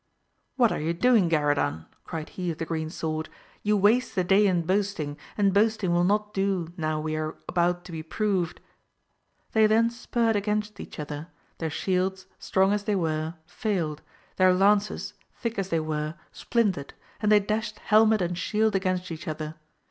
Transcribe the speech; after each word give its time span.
What 0.55 0.71
are 0.71 0.79
you 0.79 0.95
doing 0.95 1.29
Garadan? 1.29 1.85
cried 2.05 2.29
he 2.29 2.49
of 2.49 2.57
the 2.57 2.65
green 2.65 2.89
sword, 2.89 3.29
you 3.61 3.77
waste 3.77 4.15
the 4.15 4.23
day 4.23 4.47
in 4.47 4.63
boasting, 4.63 5.15
and 5.37 5.53
boasting 5.53 5.93
will 5.93 6.03
not 6.03 6.33
do 6.33 6.73
now 6.75 6.99
we 6.99 7.15
are 7.15 7.37
about 7.47 7.85
to 7.85 7.91
be 7.91 8.01
proved. 8.01 8.61
They 9.51 9.67
then 9.67 9.91
spurred 9.91 10.35
against 10.35 10.79
each 10.79 10.97
other, 10.97 11.27
their 11.59 11.69
shields, 11.69 12.25
strong 12.39 12.73
as 12.73 12.85
they 12.85 12.95
were, 12.95 13.35
failed, 13.45 14.01
their 14.37 14.55
lances, 14.55 15.13
thick 15.35 15.59
as 15.59 15.69
they 15.69 15.79
were, 15.79 16.15
splintered, 16.31 16.95
and 17.21 17.31
they 17.31 17.39
dashed 17.39 17.77
helmet 17.77 18.23
and 18.23 18.35
shield 18.35 18.75
against 18.75 19.11
each 19.11 19.27
other. 19.27 19.53